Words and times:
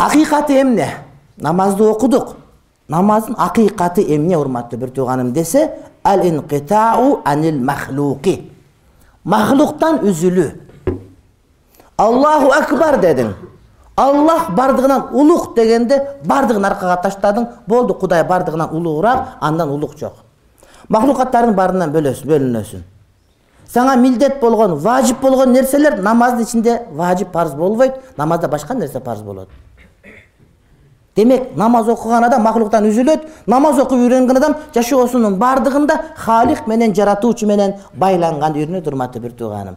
акыйкаты 0.00 0.60
эмне? 0.60 0.88
Намазды 1.36 1.84
окудук. 1.84 2.36
Намаздын 2.88 3.36
акыйкаты 3.38 4.02
эмне 4.02 4.38
урматтуу 4.38 4.78
бир 4.78 4.90
тууганым 4.90 5.32
десе 5.32 5.70
ал 6.02 6.20
инкитау 6.20 7.20
анил 7.24 7.60
махлуки 7.60 8.50
махлуктан 9.24 10.00
үзүлүү. 10.02 10.50
Аллаху 11.96 12.50
акбар 12.56 12.98
дедиң. 13.00 13.34
Аллах 13.96 14.50
баардыгынан 14.56 15.10
улук 15.12 15.54
дегенде 15.54 16.00
баардыгын 16.24 16.64
аркага 16.64 16.96
таштадың. 17.02 17.46
Болду 17.66 17.94
кудай 17.94 18.24
баардыгынан 18.24 18.70
улуураак 18.72 19.36
андан 19.40 19.70
улук 19.70 19.98
жок. 19.98 20.14
Махлукаттардын 20.88 21.54
баарынан 21.54 21.92
бөлүнөсүң 21.92 22.82
сага 23.72 23.94
милдет 23.96 24.40
болгон 24.40 24.74
важип 24.74 25.20
болгон 25.20 25.52
нерселер 25.52 26.00
намаздын 26.02 26.42
ичинде 26.42 26.82
важип 26.92 27.30
парз 27.30 27.54
болбойт. 27.54 27.94
Намазда 28.16 28.48
башка 28.48 28.74
нерсе 28.74 29.00
парз 29.00 29.22
болот 29.22 29.48
демек 31.16 31.56
намаз 31.56 31.88
окуган 31.88 32.24
адам 32.24 32.42
махлуктан 32.42 32.86
үзүлөт 32.88 33.26
намаз 33.46 33.78
окуп 33.78 33.98
үйрөнгөн 33.98 34.36
адам 34.38 34.54
жашоосунун 34.74 35.38
баардыгында 35.38 35.98
хаалик 36.16 36.66
менен 36.66 36.94
жаратуучу 36.94 37.46
менен 37.46 37.74
байланганды 37.94 38.62
үйрөнөт 38.62 38.88
урматтуу 38.88 39.22
бир 39.22 39.32
тууганым. 39.32 39.76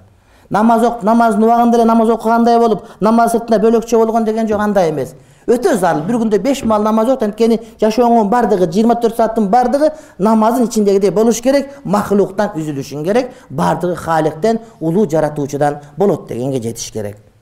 Намаз 0.49 0.83
окуп 0.83 1.03
намаздын 1.03 1.43
убагында 1.43 1.77
эле 1.77 1.85
намаз 1.85 2.09
окугандай 2.09 2.59
болуп 2.59 2.83
намаз 3.01 3.31
сыртында 3.31 3.59
бөлөкчө 3.63 3.97
болгон 3.97 4.25
деген 4.25 4.47
жок 4.47 4.61
андай 4.61 4.91
эмес. 4.91 5.15
Өтө 5.47 5.75
зарыл 5.77 6.05
бир 6.07 6.19
күндө 6.21 6.39
беш 6.39 6.63
маал 6.63 6.83
намаз 6.83 7.09
окут 7.09 7.23
анткени 7.23 7.59
жашооңдун 7.81 8.29
баардыгы 8.29 8.69
жыйырма 8.71 8.95
төрт 9.01 9.17
сааттын 9.17 9.49
баардыгы 9.49 9.91
намаздын 10.19 10.69
ичиндегидей 10.69 11.11
болуш 11.11 11.41
керек 11.41 11.69
махлуктан 11.83 12.53
үзүлүшүң 12.55 13.03
керек 13.03 13.31
баардыгы 13.49 13.95
хааликтен 13.95 14.61
улуу 14.79 15.09
жаратуучудан 15.09 15.81
болот 15.97 16.27
дегенге 16.29 16.61
жетиш 16.61 16.91
керек 16.91 17.32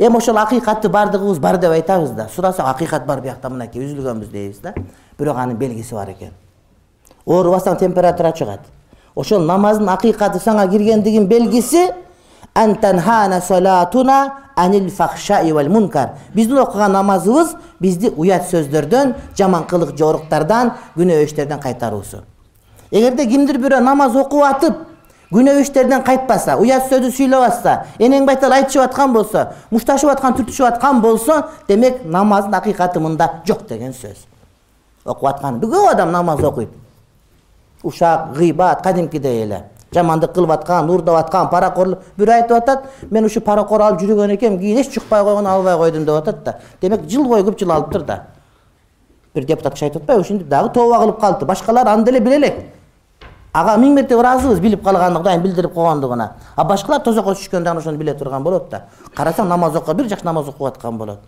эми 0.00 0.16
ошол 0.16 0.38
акыйкатты 0.40 0.88
баардыгыбыз 0.88 1.38
бар 1.38 1.58
деп 1.58 1.70
айтабыз 1.76 2.10
да. 2.10 2.28
Сурасак 2.34 2.66
акыйкат 2.66 3.06
бар 3.06 3.20
биякта 3.20 3.50
мынакей 3.50 3.84
үзүлгөнбүз 3.84 4.30
дейбиз 4.32 4.60
да. 4.64 4.74
Бирок 5.18 5.36
анын 5.36 5.56
белгиси 5.60 5.94
бар 5.94 6.10
экен. 6.14 6.32
Оорубасаң 7.26 7.78
температура 7.78 8.32
чыгат. 8.32 8.60
Ошол 9.14 9.44
намаздын 9.44 9.88
акыйкаты 9.92 10.40
сага 10.40 10.66
киргендигинин 10.70 11.28
белгиси 11.28 11.90
биздин 16.34 16.58
окуган 16.58 16.92
намазыбыз 16.92 17.54
бизди 17.80 18.12
уят 18.16 18.42
сөздөрдөн 18.50 19.14
жаман 19.36 19.64
жоруктардан 19.96 20.72
күнөө 20.96 21.24
иштерден 21.24 21.60
кайтаруусу 21.60 22.24
эгерде 22.90 23.26
кимдир 23.26 23.58
бирөө 23.58 23.80
намаз 23.80 24.16
окуп 24.16 24.42
атып 24.44 24.74
күнөө 25.30 25.62
иштерден 25.62 26.02
кайтпаса 26.02 26.56
уят 26.58 26.88
сөздү 26.90 27.10
сүйлөп 27.14 27.44
атса 27.46 27.74
энең 27.98 28.26
байтал 28.26 28.52
айтышып 28.52 28.82
аткан 28.82 29.12
болсо 29.14 29.46
мушташып 29.70 30.10
аткан 30.10 30.34
түртүшүп 30.38 30.66
аткан 30.66 31.00
болсо 31.00 31.36
демек 31.68 32.02
намаздын 32.04 32.56
акыйкаты 32.58 33.00
мында 33.00 33.28
жок 33.46 33.66
деген 33.68 33.92
сөз. 33.92 34.26
Окуп 35.04 35.28
аткан 35.30 35.60
көп 35.60 35.92
адам 35.92 36.10
намаз 36.12 36.42
окуйт. 36.44 36.70
Ушак 37.82 38.32
гыйбат 38.36 38.82
кадимкидей 38.82 39.44
эле. 39.44 39.62
Жамандык 39.94 40.34
кылып 40.34 40.50
аткан 40.50 40.90
уурдап 40.90 41.16
аткан 41.24 41.48
паракорлук 41.50 42.02
бирөө 42.18 42.34
айтып 42.34 42.56
атат 42.56 42.84
мен 43.10 43.24
ушу 43.24 43.40
паракор 43.40 43.80
алып 43.80 44.00
жүргөн 44.02 44.34
экем 44.34 44.58
кийин 44.58 44.78
эч 44.78 44.92
жукпай 44.94 45.22
койгон 45.24 45.46
албай 45.46 45.76
койдум 45.76 46.04
деп 46.04 46.14
атат 46.14 46.44
да. 46.44 46.58
Демек 46.80 47.08
жыл 47.08 47.26
бою 47.26 47.44
көп 47.44 47.58
жыл 47.58 47.72
алыптыр 47.72 48.02
да. 48.02 48.20
Бир 49.34 49.44
депутат 49.44 49.74
киши 49.74 49.84
айтып 49.86 50.02
атпайбы 50.02 50.22
ушинтип 50.22 50.48
дагы 50.48 50.70
тооба 50.74 51.00
кылып 51.00 51.20
калыптыр 51.20 51.48
башкалар 51.48 51.88
аны 51.88 52.04
деле 52.04 52.20
биле 52.20 52.36
элек 52.36 52.54
ага 53.52 53.76
миң 53.76 53.94
мертебе 53.94 54.20
ыраазыбыз 54.20 54.60
билип 54.60 54.84
калган 54.84 55.16
кудайым 55.16 55.42
билдирип 55.42 55.74
койгондугуна 55.74 56.32
а 56.56 56.64
башкалар 56.64 57.02
тозокко 57.02 57.34
түшкөндө 57.34 57.64
дагы 57.64 57.80
ошону 57.80 57.98
биле 57.98 58.14
турган 58.14 58.42
болот 58.42 58.70
да. 58.70 58.84
Карасаң 59.16 59.48
намаз 59.48 59.76
окуп 59.76 59.96
бир 59.96 60.08
жакшы 60.08 60.24
намаз 60.24 60.48
окуп 60.48 60.66
аткан 60.66 60.98
болот. 60.98 61.20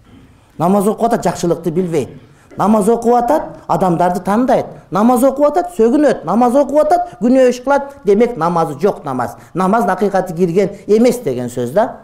Намаз 0.58 0.86
окуп 0.88 1.06
атат 1.06 1.24
жакшылыкты 1.24 1.70
билбейт 1.70 2.20
намаз 2.56 2.88
окуп 2.88 3.14
атат 3.14 3.42
адамдарды 3.66 4.20
тандайт. 4.20 4.66
Намаз 4.90 5.24
окуп 5.24 5.46
атат 5.46 5.72
сөгүнөт. 5.76 6.24
Намаз 6.24 6.56
окуп 6.56 6.84
атат 6.84 7.16
күнөө 7.20 7.48
иш 7.50 7.60
кылат 7.64 7.96
демек 8.04 8.36
намазы 8.36 8.78
жок 8.80 9.04
намаз. 9.04 9.36
Намаздын 9.54 9.94
акыйкаты 9.94 10.34
кирген 10.34 10.70
эмес 10.86 11.20
деген 11.24 11.48
сөз 11.48 11.72
да 11.72 11.96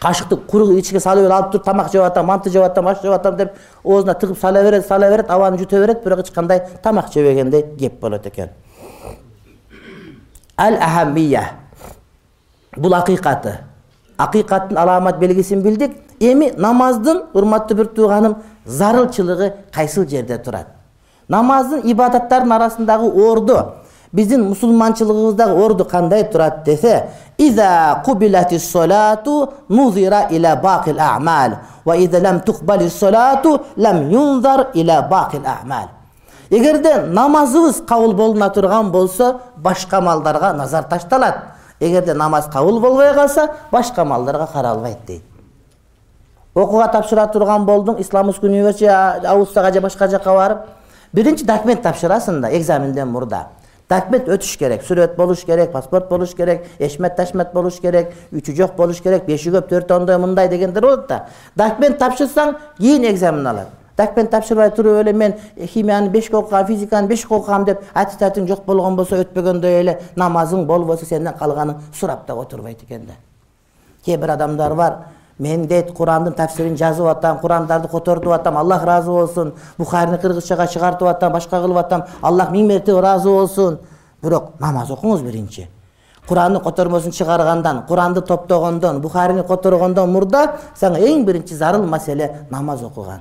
кашыкты 0.00 0.36
куру 0.36 0.72
ичке 0.78 1.00
салып 1.00 1.24
эле 1.24 1.34
алып 1.34 1.52
туруп 1.52 1.64
тамак 1.64 1.92
жеп 1.92 2.02
атам 2.02 2.26
манты 2.26 2.50
жеп 2.50 2.62
атам 2.64 2.88
аш 2.88 3.00
жеп 3.02 3.12
атам 3.12 3.36
деп 3.36 3.54
оозуна 3.84 4.14
тыгып 4.14 4.38
сала 4.38 4.62
берет 4.62 4.86
сала 4.86 5.08
берет 5.10 5.30
абаны 5.30 5.58
жута 5.58 5.80
берет 5.80 6.04
бирок 6.04 6.20
эч 6.20 6.30
кандай 6.30 6.62
тамак 6.82 7.12
жебегендей 7.12 7.64
кеп 7.78 8.00
болот 8.00 8.26
экен. 8.26 8.50
Ал 10.56 10.74
ахамия. 10.74 11.50
Бул 12.76 12.94
акыйкаты. 12.94 13.58
Акыйкаттын 14.16 14.78
аламат 14.78 15.18
белгисин 15.18 15.62
билдик. 15.62 15.96
Эми 16.20 16.52
намаздын 16.56 17.24
урматтуу 17.34 17.76
бир 17.76 17.86
тууганым 17.86 18.36
зарылчылыгы 18.64 19.52
кайсыл 19.72 20.06
жерде 20.08 20.38
турат? 20.38 20.66
Намаздын 21.28 21.82
ибадаттардын 21.84 22.52
арасындагы 22.52 23.10
орду 23.10 23.58
биздин 24.12 24.44
мусулманчылыгыбыздагы 24.48 25.64
орду 25.64 25.84
кандай 25.84 26.24
турат 26.24 26.64
десе 26.64 27.10
эгерде 36.50 37.02
намазыбыз 37.02 37.82
кабыл 37.86 38.12
болуна 38.14 38.50
турган 38.50 38.90
болсо 38.90 39.40
башка 39.56 39.98
амалдарга 39.98 40.52
назар 40.52 40.84
ташталат. 40.84 41.34
Эгерде 41.80 42.14
намаз 42.14 42.46
кабыл 42.52 42.80
болбой 42.80 43.14
калса 43.14 43.50
башка 43.70 44.02
амалдарга 44.02 44.46
каралбайт 44.46 44.98
дейт. 45.06 45.22
Окууга 46.54 46.88
тапшыра 46.88 47.26
турган 47.26 47.66
болдуң 47.66 48.00
исламский 48.00 48.46
университет 48.46 49.24
аустияга 49.24 49.72
же 49.72 49.80
башка 49.80 50.08
жака 50.08 50.34
барып 50.34 50.58
биринчи 51.12 51.44
документ 51.44 51.82
тапшырасың 51.82 52.40
да 52.40 52.56
экзаменден 52.56 53.08
мурда 53.08 53.48
документ 53.88 54.28
өтүш 54.28 54.56
керек 54.58 54.82
сүрөт 54.82 55.16
болуш 55.16 55.44
керек 55.46 55.72
паспорт 55.72 56.08
болуш 56.08 56.34
керек 56.34 56.64
эшмет 56.78 57.16
ташмет 57.16 57.52
болуш 57.54 57.80
керек 57.80 58.12
үчү 58.32 58.54
жок 58.56 58.76
болуш 58.76 59.00
керек 59.00 59.26
беши 59.26 59.50
көп 59.54 59.68
төртү 59.70 59.94
ондой 59.94 60.18
мындай 60.18 60.48
дегендер 60.48 60.82
болот 60.82 61.06
да. 61.08 61.26
Документ 61.54 61.98
тапшырсаң 61.98 62.56
кийин 62.78 63.06
экзамен 63.10 63.46
алат. 63.46 63.68
Документ 63.96 64.30
тапшырбай 64.30 64.70
туруп 64.70 65.00
эле 65.00 65.12
мен 65.12 65.34
химияны 65.56 66.10
бешке 66.10 66.36
окугам 66.36 66.66
физиканы 66.66 67.08
бешке 67.08 67.34
окугам 67.34 67.64
деп 67.64 67.80
аттестатың 67.94 68.48
жок 68.48 68.64
болгон 68.66 68.96
болсо 68.96 69.22
өтпөгөндөй 69.22 69.80
эле 69.80 69.98
намазың 70.16 70.66
болбосо 70.66 71.06
сенден 71.06 71.32
калганын 71.38 71.78
сурап 71.94 72.26
дагы 72.26 72.40
отурбайт 72.40 72.82
экен 72.82 73.06
да. 73.06 73.14
Кээ 74.04 74.18
бир 74.18 74.30
адамдар 74.30 74.74
бар 74.74 74.98
мен 75.38 75.66
дейт 75.66 75.92
курандын 75.92 76.32
тафсирин 76.32 76.76
жазып 76.76 77.06
атам 77.06 77.38
курандарды 77.38 77.88
котортуп 77.88 78.32
атам 78.32 78.56
аллах 78.56 78.82
ыраазы 78.82 79.10
болсун. 79.10 79.52
Бухарини 79.78 80.18
кыргызчага 80.18 80.66
чыгартып 80.66 81.08
атам 81.08 81.32
башка 81.32 81.60
кылып 81.60 81.78
атам 81.78 82.04
аллах 82.22 82.50
миң 82.50 82.66
мертебе 82.66 82.98
ыраазы 82.98 83.28
болсун. 83.28 83.78
Бирок 84.22 84.60
намаз 84.60 84.90
окуңуз 84.90 85.22
биринчи. 85.22 85.68
Курандын 86.26 86.62
котормосун 86.62 87.12
чыгаргандан 87.12 87.84
куранды 87.86 88.20
топтогондон 88.20 89.00
бухарини 89.00 89.42
которгондон 89.42 90.10
мурда 90.10 90.56
сага 90.74 90.98
эң 90.98 91.24
биринчи 91.24 91.54
зарыл 91.54 91.84
маселе 91.86 92.46
намаз 92.50 92.82
окуган. 92.82 93.20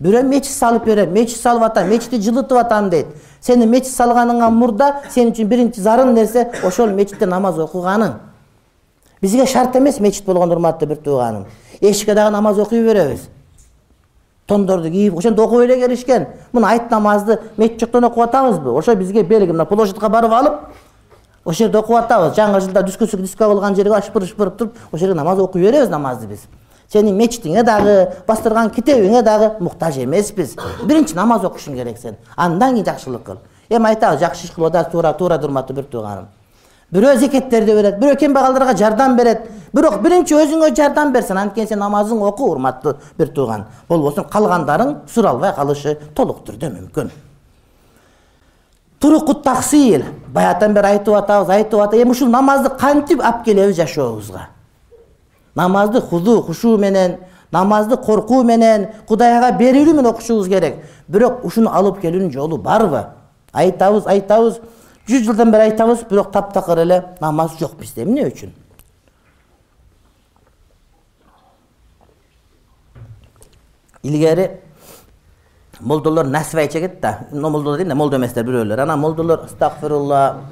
Бирөө 0.00 0.22
мечит 0.28 0.52
салып 0.52 0.84
берем 0.84 1.12
мечит 1.12 1.40
салып 1.40 1.62
атам 1.62 1.88
мечитти 1.88 2.20
жылытып 2.20 2.58
атам 2.60 2.90
дейт. 2.90 3.06
Сени 3.40 3.64
мечит 3.66 3.94
салганыңан 3.96 4.52
мурда 4.52 5.00
сен 5.10 5.30
үчүн 5.32 5.48
биринчи 5.48 5.80
зарыл 5.80 6.12
нерсе 6.12 6.50
ошол 6.62 6.90
мечитте 6.92 7.26
намаз 7.26 7.58
окуганың 7.58 8.12
бизге 9.20 9.46
шарт 9.46 9.76
эмес 9.76 10.00
мечит 10.00 10.24
болгон 10.24 10.50
урматтуу 10.52 10.88
бир 10.88 10.96
тууганым. 10.96 11.46
Эшикке 11.80 12.14
дагы 12.14 12.30
намаз 12.30 12.58
окуй 12.58 12.82
беребиз. 12.82 13.28
Тондорду 14.46 14.90
кийип 14.90 15.18
ошентип 15.18 15.40
окуп 15.40 15.60
эле 15.60 15.76
келишкен. 15.76 16.26
Мына 16.52 16.70
айт 16.70 16.90
намазды 16.90 17.40
мечит 17.56 17.80
жоктон 17.80 18.04
окуп 18.04 18.24
атабызбы? 18.24 18.70
Ошо 18.70 18.94
бизге 18.94 19.22
белги 19.22 19.50
мына 19.50 19.64
площадька 19.64 20.08
барып 20.08 20.32
алып 20.32 20.54
ошол 21.44 21.66
жерде 21.66 21.78
окуп 21.78 21.96
атабыз. 21.96 22.36
Жаңы 22.36 22.60
жылда 22.60 22.82
дискуск 22.82 23.16
диско 23.16 23.44
кылган 23.44 23.74
жерге 23.74 23.98
ышпыр 23.98 24.22
ышпырып 24.22 24.56
туруп 24.56 24.76
ошол 24.92 24.98
жерге 24.98 25.14
намаз 25.14 25.38
окуй 25.38 25.62
беребиз 25.62 25.88
намазды 25.88 26.26
биз. 26.26 26.46
Сенин 26.92 27.16
мечитиңе 27.16 27.64
дагы 27.64 28.12
бастырган 28.28 28.70
китебиңе 28.70 29.22
дагы 29.22 29.56
муктаж 29.58 29.96
эмеспиз. 29.98 30.56
Биринчи 30.84 31.16
намаз 31.16 31.42
окушуң 31.44 31.74
керек 31.74 31.98
сен. 31.98 32.16
Андан 32.36 32.74
кийин 32.74 32.86
жакшылык 32.86 33.24
кыл. 33.24 33.38
Эми 33.68 33.88
айтабыз 33.88 34.20
жакшы 34.20 34.46
иш 34.46 34.52
кылып 34.54 34.70
атасыз 34.70 34.92
туура 34.92 35.12
туура 35.12 35.40
урматтуу 35.42 35.76
бир 35.76 35.84
тууганым 35.84 36.28
бирөө 36.92 37.16
зекеттерди 37.18 37.74
берет 37.74 37.98
бирөө 37.98 38.16
кембагалдарга 38.16 38.76
жардам 38.76 39.16
берет. 39.16 39.46
Бирок 39.72 40.00
биринчи 40.02 40.34
өзүңө 40.34 40.74
жардам 40.76 41.12
бер 41.12 41.22
сен 41.22 41.38
анткени 41.38 41.68
сен 41.68 41.78
намазыңды 41.82 42.24
оку 42.24 42.50
урматтуу 42.50 42.96
бир 43.18 43.28
тууган. 43.28 43.66
Болбосо 43.88 44.24
калгандарың 44.24 44.94
суралбай 45.12 45.52
калышы 45.54 45.98
толук 46.14 46.44
түрдө 46.46 46.70
мүмкүн. 46.70 47.10
Туруку 49.00 49.34
таксил 49.34 50.04
баягыдан 50.32 50.74
бери 50.74 50.86
айтып 50.94 51.14
атабыз 51.14 51.50
айтып 51.50 51.80
атабыз. 51.80 52.02
Эми 52.02 52.10
ушул 52.10 52.28
намазды 52.28 52.70
кантип 52.78 53.20
алып 53.20 53.44
келебиз 53.44 53.76
жашообузга? 53.76 54.48
Намазды 55.54 56.00
хузу 56.00 56.42
хушу 56.42 56.76
менен 56.78 57.18
намазды 57.52 57.96
коркуу 57.96 58.42
менен 58.42 58.88
кудайга 59.08 59.52
берилүү 59.58 59.92
менен 59.92 60.10
окушубуз 60.10 60.48
керек. 60.48 60.80
Бирок 61.08 61.44
ушуну 61.44 61.70
алып 61.70 62.00
келүүнүн 62.00 62.32
жолу 62.32 62.56
барбы? 62.56 63.06
Айтабыз 63.52 64.06
айтабыз 64.06 64.60
жүз 65.08 65.24
жылдан 65.26 65.50
бери 65.52 65.70
айтабыз 65.70 66.04
бирок 66.10 66.32
таптакыр 66.32 66.78
эле 66.82 67.04
намаз 67.20 67.58
жок 67.58 67.76
бизде 67.78 68.02
эмне 68.02 68.26
үчүн? 68.26 68.52
Илгери 74.02 74.60
молдолор 75.80 76.26
насвай 76.26 76.68
чегет 76.68 77.00
да. 77.00 77.26
Молдолор 77.32 77.76
дейм 77.76 77.88
да 77.88 77.94
молдо 77.94 78.16
эместер 78.16 78.44
бирөөлөр. 78.44 78.80
Анан 78.80 79.00
молдолор 79.00 79.44
астагфирулла 79.44 80.42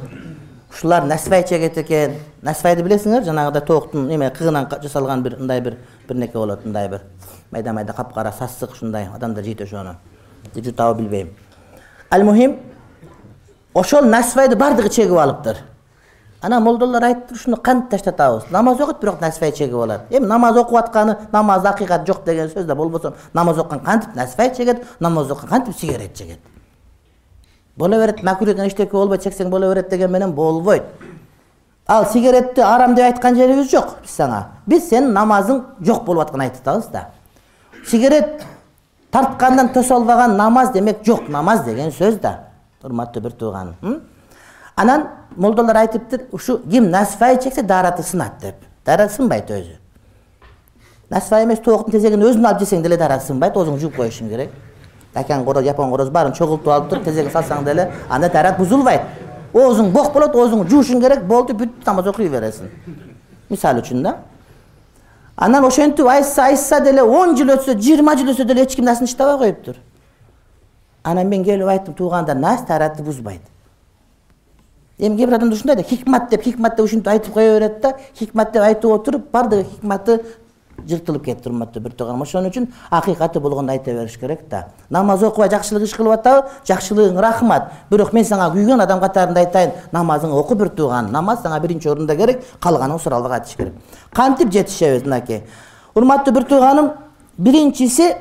ушулар 0.71 1.05
насвай 1.05 1.47
чегет 1.49 1.79
экен. 1.79 2.19
Насвайды 2.43 2.83
билесиңер 2.83 3.25
жанагыдай 3.25 3.63
тооктун 3.63 4.11
эме 4.11 4.31
кыгынан 4.31 4.69
жасалган 4.83 5.23
бир 5.23 5.39
мындай 5.39 5.61
бир 5.61 5.79
бирнеке 6.09 6.39
болот 6.39 6.65
мындай 6.65 6.89
бир. 6.89 7.03
Майда 7.51 7.73
майда 7.73 7.93
капкара 7.93 8.33
сасык 8.33 8.73
ушундай 8.73 9.09
адамдар 9.15 9.45
жейт 9.45 9.61
ошону 9.63 9.97
жутабы 10.55 11.03
билбейм 11.03 11.31
ошол 13.75 14.05
насвайды 14.05 14.57
баардыгы 14.57 14.89
чегип 14.89 15.19
алыптыр. 15.19 15.59
Анан 16.41 16.63
молдолор 16.63 17.03
айтыптыр 17.03 17.37
ушуну 17.37 17.57
кантип 17.57 17.91
таштатабыз? 17.91 18.45
Намаз 18.51 18.81
окуйт 18.81 19.01
бирок 19.01 19.21
насвай 19.21 19.53
чегип 19.53 19.75
алат. 19.75 20.03
Эми 20.11 20.27
намаз 20.27 20.57
окуп 20.57 20.77
атканы 20.77 21.17
намазда 21.33 21.71
акыйкат 21.71 22.07
жок 22.07 22.25
деген 22.25 22.49
сөз 22.49 22.65
да 22.65 22.75
болбосо 22.75 23.15
намаз 23.33 23.59
окуган 23.59 23.81
кантип 23.81 24.15
насвай 24.15 24.55
чегет 24.55 24.85
намаз 25.01 25.31
окуган 25.31 25.49
кантип 25.49 25.77
сигарет 25.77 26.15
чегет? 26.15 26.39
Боло 27.77 27.97
берет 27.97 28.21
деген 28.21 28.67
эчтеке 28.67 28.93
болбойт 28.93 29.25
чексең 29.25 29.49
боло 29.49 29.73
берет 29.73 29.89
деген 29.89 30.11
менен 30.13 30.33
болбойт. 30.33 30.83
Ал 31.87 32.07
сигаретти 32.07 32.61
арам 32.61 32.95
деп 32.95 33.05
айткан 33.05 33.35
жерибиз 33.35 33.71
жок 33.71 33.97
биз 34.03 34.11
сага. 34.11 34.47
Биз 34.67 34.89
сенин 34.89 35.13
намазың 35.13 35.65
жок 35.81 36.05
болуп 36.05 36.23
атканын 36.23 36.51
айтып 36.51 36.61
атабыз 36.61 36.87
да. 36.93 37.09
Сигарет 37.87 38.45
тарткандан 39.11 39.73
төсө 39.75 39.95
албаган 39.95 40.37
намаз 40.37 40.73
демек 40.73 41.05
жок 41.05 41.29
намаз 41.29 41.65
деген 41.65 41.91
сөз 41.91 42.21
да 42.21 42.39
урматтуу 42.85 43.23
бир 43.23 43.33
тууганым 43.33 44.03
анан 44.77 45.07
молдолор 45.37 45.77
айтыптыр 45.77 46.23
ушу 46.33 46.59
ким 46.59 46.91
насфай 46.91 47.41
чексе 47.43 47.63
даараты 47.63 48.03
сынат 48.03 48.39
деп. 48.41 48.55
Даараты 48.85 49.15
сынбайт 49.15 49.51
өзү. 49.51 49.77
Насфай 51.11 51.45
эмес 51.45 51.61
тооктун 51.61 51.93
тезегин 51.93 52.23
өзүң 52.23 52.47
алып 52.47 52.61
жесең 52.61 52.83
деле 52.83 52.97
даараты 52.97 53.27
сынбайт 53.27 53.57
оозуңду 53.57 53.81
жууп 53.81 53.97
коюшуң 53.97 54.29
керек. 54.29 54.51
Дакан 55.15 55.45
короз 55.45 55.65
япон 55.65 55.91
короз 55.91 56.11
баарын 56.11 56.35
чогултуп 56.35 56.69
алып 56.69 56.91
туруп 56.91 57.05
тезегин 57.05 57.31
салсаң 57.31 57.65
деле 57.65 57.93
анда 58.09 58.29
даарат 58.29 58.59
бузулбайт. 58.59 59.03
Оозуң 59.55 59.93
бок 59.93 60.13
болот 60.13 60.35
оозуңду 60.35 60.71
жуушуң 60.71 61.01
керек 61.01 61.25
болду 61.25 61.55
бүттү 61.55 61.87
намаз 61.87 62.09
окуй 62.11 62.29
бересиң. 62.29 62.71
Мисалы 63.49 63.81
үчүн 63.81 64.03
да. 64.03 64.17
Анан 65.37 65.65
ошентип 65.65 66.07
айтса 66.07 66.47
айтса 66.47 66.81
деле 66.81 67.03
он 67.03 67.37
жыл 67.37 67.55
өтсө 67.55 67.79
жыйырма 67.79 68.17
жыл 68.17 68.33
өтсө 68.33 68.45
деле 68.45 68.63
эч 68.65 68.75
ким 68.75 68.85
насыны 68.85 69.07
иштебей 69.07 69.39
коюптур 69.39 69.77
анан 71.05 71.29
мен 71.29 71.45
келип 71.45 71.69
айттым 71.69 71.95
туугандар 71.95 72.37
нас 72.37 72.65
тааратты 72.65 73.03
бузбайт. 73.03 73.43
Эми 74.99 75.17
кээ 75.17 75.27
бир 75.27 75.35
адамдар 75.35 75.57
ушундай 75.57 75.77
да 75.77 75.83
хикмат 75.83 76.31
деп 76.31 76.43
хикмат 76.43 76.77
деп 76.77 76.85
ушинтип 76.85 77.09
айтып 77.09 77.35
кое 77.35 77.59
берет 77.59 77.81
да 77.81 77.97
хикмат 78.19 78.53
деп 78.53 78.63
айтып 78.63 78.91
отуруп 78.91 79.31
баардыгы 79.31 79.65
хикматы 79.65 80.21
жыртылып 80.87 81.25
кетти 81.25 81.49
урматтуу 81.49 81.83
бир 81.83 81.93
тууганым 81.93 82.23
ошон 82.23 82.47
үчүн 82.49 82.69
акыйкаты 82.91 83.41
болгондо 83.41 83.73
айта 83.73 83.93
бериш 83.93 84.17
керек 84.19 84.49
да. 84.49 84.69
Намаз 84.91 85.23
окубай 85.23 85.51
жакшылык 85.51 85.83
иш 85.83 85.95
кылып 85.95 86.13
атабы 86.19 86.49
жакшылыгың 86.67 87.21
рахмат. 87.21 87.73
Бирок 87.91 88.13
мен 88.13 88.25
сага 88.25 88.51
күйгөн 88.55 88.83
адам 88.83 89.01
катарында 89.01 89.41
айтайын 89.41 89.73
намазыңды 89.93 90.39
оку 90.39 90.55
бир 90.55 90.69
тууганым 90.69 91.13
намаз 91.13 91.43
сага 91.43 91.61
биринчи 91.61 91.89
орунда 91.89 92.17
керек 92.17 92.45
калганын 92.61 92.99
суралбага 92.99 93.35
айтыш 93.35 93.57
керек. 93.57 93.75
Кантип 94.13 94.53
жетишебиз 94.53 95.03
мынакей? 95.03 95.43
Урматтуу 95.95 96.35
бир 96.35 96.45
тууганым 96.45 96.93
биринчиси 97.39 98.15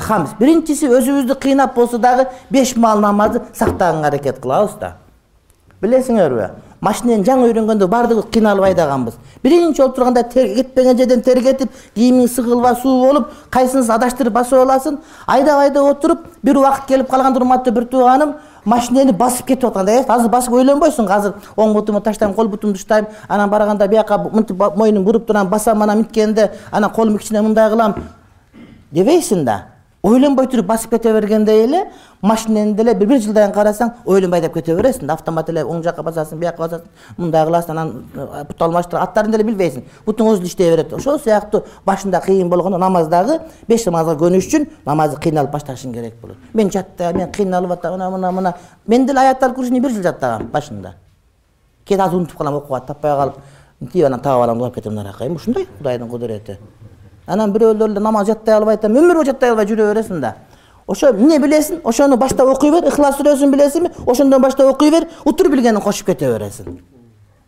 хамс. 0.00 0.30
Биринчиси 0.38 0.88
өзүбүздү 0.88 1.36
кыйнап 1.36 1.74
болсо 1.74 1.98
дагы 1.98 2.26
беш 2.50 2.74
маал 2.76 3.00
намазды 3.00 3.42
сактаганга 3.52 4.08
аракет 4.08 4.40
кылабыз 4.40 4.78
да. 4.80 4.94
Билесиңерби 5.82 6.48
машинени 6.80 7.24
жаңы 7.24 7.50
үйрөнгөндө 7.50 7.86
баардыгыбыз 7.88 8.30
кыйналып 8.32 8.64
айдаганбыз. 8.70 9.14
Биринчи 9.42 9.82
болуп 9.82 9.96
турганда 9.96 10.22
кетпеген 10.24 10.96
жерден 10.96 11.20
тер 11.22 11.42
кетип 11.44 11.70
кийимиң 11.94 12.28
сыгылба 12.28 12.74
суу 12.80 13.04
болуп 13.04 13.28
кайсынысын 13.52 13.92
адаштырып 13.92 14.32
басып 14.32 14.62
аласың. 14.62 14.98
Айдап 15.26 15.60
айдап 15.60 15.84
отуруп 15.90 16.24
бир 16.42 16.56
убакыт 16.56 16.86
келип 16.88 17.10
калганда 17.10 17.40
урматтуу 17.40 17.74
бир 17.74 17.84
тууганым 17.84 18.34
машинени 18.64 19.12
басып 19.12 19.46
кетип 19.46 19.64
атканда 19.64 19.92
э 19.92 20.04
азыр 20.08 20.30
басып 20.30 20.52
ойлонбойсуң 20.52 21.08
азыр 21.10 21.34
оң 21.56 21.72
бутумду 21.72 22.00
таштайм 22.00 22.34
кол 22.34 22.48
бутумду 22.48 22.76
уштайм 22.76 23.06
анан 23.28 23.50
барганда 23.50 23.88
бияка 23.88 24.18
мынтип 24.18 24.56
мойнумду 24.76 25.04
буруп 25.04 25.26
турам 25.26 25.48
басам 25.48 25.82
анан 25.82 25.98
минткенде 25.98 26.50
анан 26.70 26.90
колумду 26.90 27.18
кичине 27.18 27.42
мындай 27.42 27.70
кылам. 27.70 27.94
Дебейсиң 28.92 29.44
да 29.44 29.64
ойлонбой 30.02 30.46
туруп 30.46 30.66
басып 30.66 30.90
кете 30.90 31.12
бергендей 31.12 31.64
эле 31.64 31.90
машинени 32.22 32.72
деле 32.74 32.94
бир 32.94 33.08
бир 33.08 33.20
жылдан 33.20 33.52
карасаң 33.52 33.90
ойлонбой 34.04 34.40
айдап 34.40 34.54
кете 34.54 34.74
бересиң 34.74 35.06
да. 35.06 35.14
Автомат 35.14 35.48
эле 35.50 35.64
оң 35.64 35.82
жака 35.84 36.02
басасың 36.02 36.38
бияка 36.40 36.62
басасың. 36.62 36.86
Мындай 37.18 37.44
кыласың 37.46 37.70
анан 37.70 37.92
бут 38.48 38.62
алмаштырып 38.62 39.02
аттарын 39.02 39.32
деле 39.32 39.44
билбейсиң. 39.44 39.84
Бутуң 40.06 40.32
эле 40.34 40.46
иштей 40.48 40.70
берет. 40.70 40.92
Ошол 40.92 41.18
сыяктуу 41.20 41.64
башында 41.86 42.20
кыйын 42.24 42.48
болгондо 42.48 42.78
намаздагы 42.78 43.40
беш 43.68 43.84
намазга 43.86 44.16
көнүш 44.24 44.48
үчүн 44.48 44.66
намазды 44.86 45.20
кыйналып 45.20 45.52
башташың 45.52 45.92
керек 45.92 46.20
болот. 46.22 46.36
Мен 46.54 46.70
жаттайм 46.70 47.16
мен 47.16 47.32
кыйналып 47.32 47.76
атам 47.76 47.98
мына 47.98 48.10
мына 48.10 48.32
мына. 48.32 48.54
Мен 48.86 49.06
деле 49.06 49.20
аят 49.20 49.42
ал 49.42 49.54
курсини 49.54 49.80
бир 49.80 49.90
жыл 49.90 50.02
жаттагам 50.02 50.48
башында. 50.52 50.94
Кээде 51.84 52.02
азыр 52.02 52.18
унутуп 52.20 52.38
калам 52.38 52.54
окууга 52.54 52.80
таппай 52.86 53.16
калып. 53.16 53.34
Мынтип 53.80 54.06
анан 54.06 54.20
таап 54.20 54.42
алам 54.42 54.58
улап 54.58 54.74
кетем 54.74 54.94
наракка 54.94 55.26
эми 55.26 55.36
ушундай 55.36 55.66
кудайдын 55.78 56.08
кудурети 56.08 56.58
анан 57.30 57.52
бирөөлөр 57.54 57.92
эле 57.92 58.00
намаз 58.02 58.26
жаттай 58.26 58.54
албай 58.54 58.76
атам 58.78 58.96
өмүр 58.98 59.20
бою 59.20 59.28
жаттай 59.30 59.50
албай 59.50 59.66
жүрө 59.70 59.90
бересиң 59.92 60.20
да. 60.20 60.34
Ошо 60.86 61.12
эмне 61.14 61.38
билесиң? 61.38 61.80
Ошону 61.84 62.16
баштап 62.18 62.48
окуй 62.50 62.72
бер 62.74 62.88
ыхлас 62.90 63.16
сүрөсүн 63.20 63.52
билесиңби? 63.54 63.92
Ошондон 64.06 64.42
баштап 64.42 64.72
окуй 64.72 64.90
бер 64.90 65.06
утур 65.24 65.48
билгениңди 65.52 65.84
кошуп 65.84 66.10
кете 66.10 66.32
бересиң. 66.32 66.80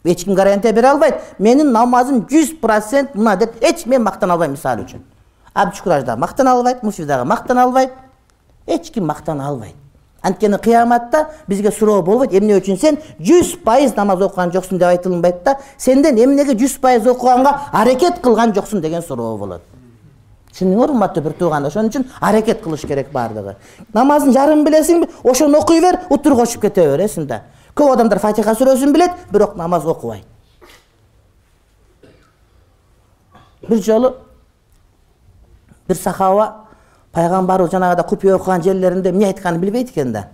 Эч 0.05 0.25
ким 0.25 0.35
гарантия 0.35 0.73
бере 0.73 0.93
албайт. 0.95 1.21
Менин 1.39 1.73
намазым 1.73 2.23
жүз 2.31 2.55
процент 2.63 3.15
мына 3.15 3.37
деп 3.37 3.59
эч 3.61 3.87
мен 3.87 4.03
мактана 4.03 4.35
албайм 4.35 4.55
мисалы 4.55 4.87
үчүн. 4.87 5.03
Абдышкур 5.55 5.93
дагы 5.93 6.21
мактана 6.21 6.53
албайт 6.53 6.83
муфти 6.83 7.05
дагы 7.05 7.25
мактана 7.25 7.65
албайт. 7.65 7.93
Эч 8.67 8.91
ким 8.91 9.07
мактана 9.07 9.49
албайт 9.49 9.82
анткени 10.23 10.59
кыяматта 10.59 11.29
бизге 11.49 11.71
суроо 11.71 12.03
болбойт. 12.03 12.33
Эмне 12.33 12.57
үчүн 12.61 12.79
сен 12.79 12.99
жүз 13.21 13.57
пайыз 13.65 13.97
намаз 13.97 14.23
окуган 14.23 14.51
жоксуң 14.51 14.79
деп 14.79 14.89
айтылынбайт 14.89 15.43
да 15.45 15.59
сенден 15.79 16.19
эмнеге 16.19 16.55
жүз 16.55 16.79
пайыз 16.81 17.07
окуганга 17.07 17.69
аракет 17.73 18.21
кылган 18.23 18.55
жоксуң 18.55 18.81
деген 18.81 19.03
суроо 19.03 19.37
болот. 19.37 19.63
Түшүндүңөр 20.53 20.91
урматтуу 20.93 21.23
бир 21.25 21.33
туугандар 21.33 21.71
ошон 21.71 21.89
үчүн 21.89 22.05
аракет 22.21 22.63
кылыш 22.63 22.87
керек 22.87 23.11
баардыгы. 23.13 23.57
Намаздын 23.95 24.35
жарымын 24.35 24.67
билесиңби 24.67 25.09
ошону 25.25 25.59
окуй 25.59 25.81
бер 25.81 26.01
утур 26.11 26.37
кошуп 26.37 26.63
кете 26.63 26.85
бересиң 26.91 27.27
да. 27.27 27.43
Көп 27.75 27.95
адамдар 27.95 28.21
фатиха 28.21 28.53
сүрөсүн 28.53 28.93
билет 28.93 29.17
бирок 29.33 29.57
намаз 29.57 29.87
окубайт. 29.87 30.27
Бир 33.69 33.81
жолу 33.83 34.17
бир 35.89 35.97
сахаба 35.97 36.62
пайгамбарыбыз 37.13 37.73
жанагыдай 37.73 38.07
купуя 38.09 38.37
окуган 38.37 38.63
жерлеринде 38.63 39.11
эмне 39.11 39.27
айтканын 39.27 39.61
билбейт 39.61 39.91
экен 39.91 40.13
да. 40.13 40.27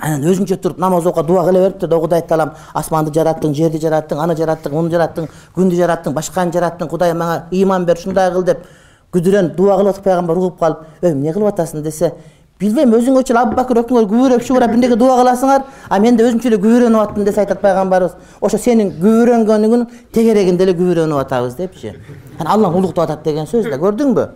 Анан 0.00 0.22
өзүнчө 0.24 0.56
туруп 0.56 0.78
намаз 0.78 1.06
окуган 1.06 1.26
дуба 1.26 1.44
кыла 1.44 1.60
бериптир 1.60 1.88
да 1.88 1.98
кудай 1.98 2.22
таалам 2.22 2.54
асманды 2.74 3.12
жараттың 3.14 3.54
жерди 3.54 3.78
жараттың 3.82 4.18
аны 4.22 4.36
жараттың 4.36 4.72
муну 4.72 4.90
жараттың 4.90 5.28
күндү 5.56 5.76
жараттың 5.76 6.14
башканы 6.14 6.52
жараттың 6.52 6.88
кудай 6.88 7.14
мага 7.14 7.44
ыйман 7.52 7.84
бер 7.84 7.98
ушундай 7.98 8.30
кыл 8.32 8.44
деп 8.44 8.64
күдүрөнүп 9.12 9.56
дуба 9.56 9.76
кылып 9.76 9.94
атып 9.96 10.04
пайгамбар 10.04 10.36
угуп 10.38 10.58
калып 10.60 10.78
эй 11.02 11.12
эмне 11.12 11.32
кылып 11.32 11.52
атасың? 11.52 11.82
десе 11.82 12.12
билбейм 12.60 12.94
өзүңөрчү 12.94 13.32
эле 13.32 13.40
абу 13.42 13.56
бакыр 13.56 13.82
экөөңөр 13.82 14.08
күбүрөп 14.10 14.42
шубурап 14.46 14.72
бирдеке 14.72 14.96
дуба 14.96 15.18
кыласыңар 15.20 15.62
а 15.88 15.98
мен 15.98 16.16
да 16.16 16.24
өзүмчө 16.26 16.50
эле 16.50 16.58
күбүрөнүп 16.62 17.02
аттым 17.02 17.24
десе 17.24 17.40
айтат 17.44 17.60
пайгамбарыбыз. 17.62 18.16
Ошо 18.40 18.58
сенин 18.58 18.90
күбүрөнгөнүңдүн 18.98 19.86
тегерегинде 20.12 20.66
эле 20.66 20.74
күбүрөнүп 20.74 21.22
атабыз 21.22 21.54
депчи. 21.54 21.94
Анан 22.38 22.52
алла 22.56 22.74
улуктап 22.74 23.04
атат 23.06 23.24
деген 23.24 23.46
сөз 23.46 23.70
да 23.70 23.78
көрдүңбү 23.78 24.26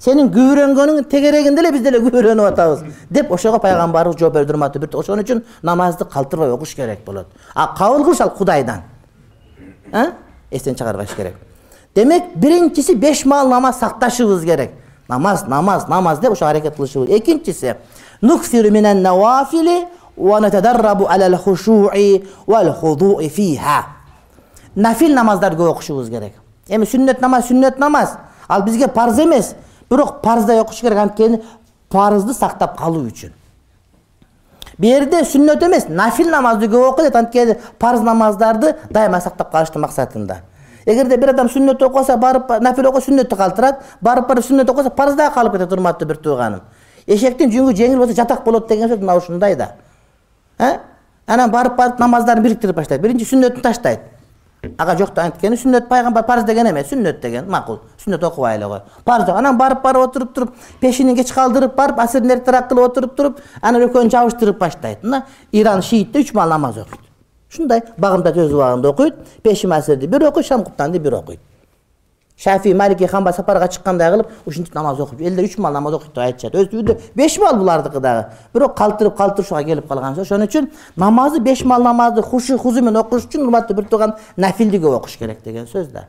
сенин 0.00 0.30
күбүрөнгөнүңдүн 0.32 1.06
тегерегинде 1.12 1.60
эле 1.60 1.72
биз 1.74 1.82
деле 1.84 2.00
күбүрөнүп 2.00 2.48
атабыз 2.48 2.84
деп 3.12 3.32
ошого 3.32 3.60
пайгамбарыбыз 3.60 4.18
жооп 4.20 4.34
берди 4.34 4.54
урматтуу 4.54 4.80
бир 4.80 4.96
ошон 4.96 5.20
үчүн 5.20 5.42
намазды 5.62 6.04
калтырбай 6.04 6.50
окуш 6.54 6.74
керек 6.74 7.04
болот. 7.04 7.26
А 7.54 7.74
кабыл 7.76 8.04
кылыш 8.04 8.20
ал 8.20 8.30
кудайдан. 8.30 8.82
Эстен 10.50 10.74
чыгарбаш 10.74 11.14
керек. 11.14 11.34
Демек 11.94 12.34
биринчиси 12.34 12.94
беш 12.94 13.24
маал 13.24 13.48
намаз 13.48 13.78
сакташыбыз 13.78 14.42
керек. 14.42 14.70
Намаз 15.08 15.46
намаз 15.46 15.88
намаз 15.88 16.18
деп 16.18 16.32
ошо 16.32 16.46
аракет 16.46 16.76
кылышыбыз. 16.76 17.10
Экинчиси 17.18 17.76
нафил 24.74 25.14
намаздарды 25.14 25.56
көп 25.56 25.70
окушубуз 25.74 26.08
керек. 26.08 26.34
Эми 26.68 26.84
сүннөт 26.86 27.20
намаз 27.20 27.48
сүннөт 27.50 27.78
намаз. 27.78 28.16
Ал 28.48 28.62
бизге 28.62 28.88
парз 28.88 29.18
эмес 29.18 29.54
бирок 29.90 30.20
парздай 30.22 30.60
окуш 30.60 30.80
керек. 30.80 30.98
Анткени 30.98 31.42
парызды 31.88 32.34
сактап 32.34 32.78
калуу 32.78 33.06
үчүн. 33.06 33.32
Бул 34.78 35.24
сүннөт 35.24 35.62
эмес. 35.66 35.88
Нафил 35.88 36.30
намазды 36.30 36.68
көп 36.68 36.86
оку 36.92 37.02
дейт 37.02 37.16
анткени 37.16 37.56
парз 37.78 38.00
намаздарды 38.00 38.76
дайыма 38.90 39.20
сактап 39.20 39.50
калыштын 39.52 39.82
максатында. 39.82 40.40
Эгерде 40.86 41.16
бир 41.16 41.34
адам 41.34 41.48
сүннөт 41.48 41.82
окубаса 41.84 42.16
барып 42.16 42.48
нафил 42.60 42.88
окуса 42.88 43.10
сүннөттү 43.10 43.36
калтырат. 43.36 43.82
Барып 44.00 44.28
барып 44.28 44.44
сүннөт 44.44 44.70
окубаса 44.70 44.90
парыз 44.90 45.14
дагы 45.14 45.34
калып 45.34 45.52
кетет 45.52 45.72
урматтуу 45.72 46.08
бир 46.08 46.16
тууганым. 46.16 46.62
Эшектин 47.06 47.50
жүнгү 47.50 47.74
жеңил 47.76 47.98
болсо 47.98 48.14
жатак 48.14 48.44
болот 48.44 48.68
деген 48.68 48.88
сөз 48.88 49.00
мына 49.00 49.16
ушундай 49.16 49.56
да. 49.56 49.74
Анан 51.26 51.50
барып 51.50 51.76
барып 51.76 52.00
намаздарын 52.00 52.42
бириктирип 52.42 52.76
баштайт. 52.76 53.02
Биринчи 53.02 53.26
сүннөтүн 53.28 53.62
таштайт 53.62 54.00
ага 54.62 54.96
жок 54.98 55.14
да 55.14 55.24
анткени 55.24 55.56
сүннөт 55.56 55.88
пайгамбар 55.88 56.24
парыз 56.26 56.44
деген 56.44 56.68
эмес 56.70 56.90
сүннөт 56.92 57.20
деген 57.20 57.48
макул. 57.50 57.80
Сүннөт 58.04 58.24
окубайлы 58.24 58.66
го. 58.68 58.80
Парыз 59.04 59.26
жок. 59.26 59.36
Анан 59.36 59.58
барып 59.58 59.82
барып 59.82 60.08
отуруп 60.08 60.34
туруп 60.34 60.54
пешинин 60.80 61.16
кеч 61.16 61.32
калдырып 61.32 61.74
барып 61.76 61.98
асирин 61.98 62.30
эртерээк 62.30 62.68
кылып 62.68 62.90
отуруп 62.90 63.16
туруп 63.16 63.40
анан 63.62 63.88
экөөнү 63.88 64.10
жабыштырып 64.10 64.58
баштайт. 64.58 65.02
Мына 65.02 65.24
иран 65.52 65.82
шиитте 65.82 66.20
үч 66.20 66.34
маал 66.34 66.48
намаз 66.48 66.78
окуйт. 66.78 67.00
Ушундай 67.50 67.82
багымдат 67.98 68.36
өз 68.36 68.52
убагында 68.52 68.90
окуйт 68.90 69.14
пешим 69.42 69.72
асирди 69.72 70.06
бир 70.06 70.28
окуйт 70.28 70.46
шам 70.46 70.64
куптанды 70.64 70.98
бир 70.98 71.14
окуйт 71.14 71.40
шафи 72.42 72.72
малики 72.74 73.06
хамба 73.06 73.32
сапарга 73.32 73.68
чыккандай 73.68 74.10
кылып 74.10 74.28
ушинтип 74.46 74.74
намаз 74.74 75.00
окуп 75.00 75.20
элдер 75.20 75.44
үч 75.44 75.58
маал 75.58 75.74
намаз 75.74 75.94
окуйт 75.94 76.14
деп 76.14 76.24
айтышат. 76.24 76.54
Өзү 76.54 76.98
беш 77.14 77.38
маал 77.38 77.56
булардыкы 77.56 78.00
дагы. 78.00 78.26
Бирок 78.54 78.76
калтырып 78.76 79.16
калтырып 79.16 79.46
ушуга 79.46 79.62
келип 79.64 79.88
калган 79.88 80.18
ошон 80.18 80.46
үчүн 80.46 80.70
намазды 80.96 81.40
беш 81.40 81.64
маал 81.64 81.82
намазды 81.82 82.22
хушу 82.22 82.56
хузу 82.58 82.80
менен 82.80 83.02
окуш 83.02 83.26
үчүн 83.26 83.44
урматтуу 83.44 83.76
бир 83.76 83.84
тууган 83.84 84.14
нафилди 84.36 84.78
көп 84.78 84.96
окуш 85.02 85.18
керек 85.18 85.44
деген 85.44 85.66
сөз 85.66 85.92
да. 85.92 86.06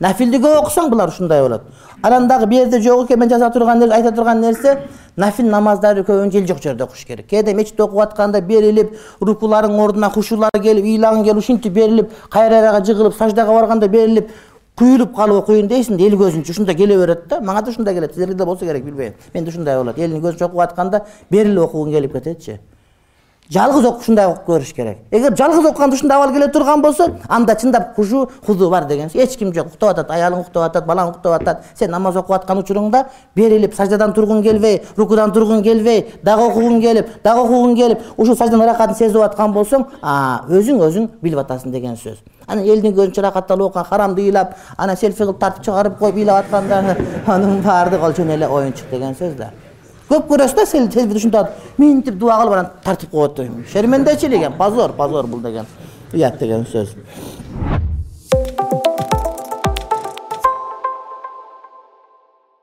Нафилди 0.00 0.38
көп 0.42 0.60
окусаң 0.64 0.90
булар 0.90 1.08
ушундай 1.08 1.42
болот. 1.42 1.62
Анан 2.02 2.28
дагы 2.28 2.46
бул 2.46 2.58
жерде 2.58 2.80
жок 2.80 3.04
экен 3.06 3.18
мен 3.18 3.28
жаза 3.28 3.50
турган 3.50 3.82
айта 3.92 4.12
турган 4.12 4.40
нерсе 4.40 4.78
нафил 5.16 5.46
намаздарды 5.46 6.02
көбүн 6.02 6.32
жел 6.32 6.46
жок 6.46 6.62
жерде 6.62 6.84
окуш 6.84 7.04
керек. 7.04 7.28
Кээде 7.28 7.54
мечитте 7.54 7.82
окуп 7.82 8.00
атканда 8.00 8.40
берилип 8.40 8.96
рукуларың 9.20 9.78
ордуна 9.78 10.10
хушулары 10.10 10.60
келип 10.62 10.84
ыйлагың 10.84 11.22
келип 11.24 11.38
ушинтип 11.38 11.72
берилип 11.72 12.10
кайрага 12.28 12.84
жыгылып 12.84 13.14
саждага 13.14 13.52
барганда 13.52 13.88
берилип 13.88 14.30
куюлуп 14.78 15.14
калып 15.14 15.44
окуйн 15.44 15.68
дейсиң 15.70 16.00
эл 16.02 16.16
көзүнчө 16.18 16.50
ушундай 16.50 16.74
келе 16.74 16.96
берет 16.98 17.28
да. 17.28 17.40
Мага 17.40 17.62
да 17.62 17.70
ушундай 17.70 17.94
келет. 17.94 18.14
Силерге 18.14 18.34
да 18.34 18.46
болсо 18.46 18.66
керек 18.66 18.84
билбейм. 18.84 19.14
Менде 19.34 19.50
ушундай 19.50 19.78
болот. 19.78 19.98
Элдин 19.98 20.22
көзүнчө 20.22 20.48
окуп 20.48 20.60
атканда 20.60 21.04
берилип 21.30 21.62
окугуң 21.68 21.92
келип 21.94 22.12
кететчи 22.12 22.58
жалгыз 23.52 23.84
окуп 23.84 24.00
ушундай 24.00 24.26
окуп 24.26 24.46
көрүш 24.48 24.72
керек. 24.74 24.98
Эгер 25.10 25.36
жалгыз 25.36 25.66
окуганда 25.68 25.94
ушундай 25.96 26.18
абал 26.18 26.32
келе 26.32 26.48
турган 26.48 26.82
болсо 26.82 27.10
анда 27.28 27.54
чындап 27.54 27.94
хушу 27.96 28.28
хузу 28.46 28.70
бар 28.70 28.84
деген 28.84 29.10
эч 29.12 29.36
ким 29.36 29.52
жок. 29.54 29.66
Уктап 29.66 29.90
атат 29.90 30.10
аялың 30.10 30.40
уктап 30.40 30.62
атат 30.62 30.86
балаң 30.86 31.10
уктап 31.10 31.40
атат. 31.40 31.64
Сен 31.78 31.90
намаз 31.90 32.16
окуп 32.16 32.32
аткан 32.32 32.58
учуруңда 32.58 33.04
берилип 33.36 33.74
саждадан 33.74 34.14
тургуң 34.14 34.42
келбей 34.42 34.82
рукудан 34.96 35.32
тургуң 35.32 35.62
келбей 35.62 36.06
дагы 36.22 36.48
окугуң 36.48 36.80
келип 36.80 37.08
дагы 37.24 37.40
окугуң 37.40 37.74
келип 37.76 37.98
ушул 38.16 38.36
сажданын 38.36 38.68
ырахатын 38.68 38.96
сезип 38.96 39.20
аткан 39.22 39.52
болсоң 39.52 39.84
өзүң 40.48 40.80
өзүң 40.88 41.10
билип 41.22 41.44
атасың 41.44 41.72
деген 41.72 41.96
сөз. 41.96 42.22
Анан 42.46 42.64
элдин 42.64 42.94
көзүнчө 42.96 43.20
ырахатталып 43.22 43.70
окуган 43.70 43.84
харамды 43.90 44.22
ыйлап 44.22 44.56
анан 44.76 44.96
селфи 44.96 45.22
кылып 45.22 45.40
тартып 45.40 45.64
чыгарып 45.64 45.98
коюп 45.98 46.16
ыйлап 46.16 46.44
атканда 46.44 46.96
анын 47.26 47.62
баардыгы 47.62 48.04
ал 48.04 48.16
жөн 48.16 48.34
эле 48.36 48.48
оюнчук 48.48 48.90
деген 48.90 49.14
сөз 49.16 49.36
да 49.38 49.50
көп 50.08 50.28
көрөсүз 50.30 50.54
да 50.54 50.62
ушинтип 50.62 51.78
минтип 51.78 52.18
дуба 52.18 52.36
кылып 52.40 52.52
анан 52.52 52.68
тартып 52.84 53.10
коет 53.10 53.40
шермендечилик 53.72 54.42
эми 54.42 54.56
позор 54.58 54.92
позор 54.92 55.26
бул 55.26 55.40
деген. 55.40 55.66
Уят 56.12 56.38
деген 56.38 56.66
сөз 56.72 56.94